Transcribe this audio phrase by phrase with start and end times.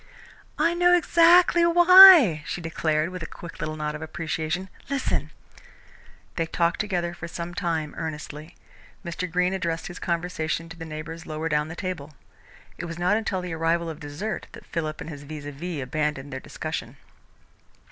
[0.57, 4.67] "I know exactly why," she declared, with a quick little nod of appreciation.
[4.89, 5.29] "Listen."
[6.37, 8.55] They talked together for some time, earnestly.
[9.05, 9.31] Mr.
[9.31, 12.13] Greene addressed his conversation to his neighbours lower down the table.
[12.79, 15.83] It was not until the arrival of dessert that Philip and his vis à vis
[15.83, 16.97] abandoned their discussion.